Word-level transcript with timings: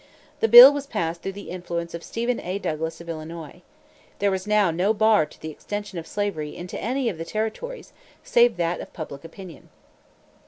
The 0.39 0.47
bill 0.47 0.73
was 0.73 0.87
passed 0.87 1.21
through 1.21 1.33
the 1.37 1.51
influence 1.51 1.93
of 1.93 2.03
Stephen 2.03 2.39
A. 2.39 2.57
Douglas 2.57 2.99
of 3.01 3.07
Illinois. 3.07 3.61
There 4.17 4.31
was 4.31 4.47
now 4.47 4.71
no 4.71 4.95
bar 4.95 5.27
to 5.27 5.39
the 5.39 5.51
extension 5.51 5.99
of 5.99 6.07
slavery 6.07 6.55
into 6.57 6.81
any 6.81 7.07
of 7.07 7.19
the 7.19 7.23
territories 7.23 7.93
save 8.23 8.57
that 8.57 8.79
of 8.79 8.93
public 8.93 9.23
opinion. 9.23 9.69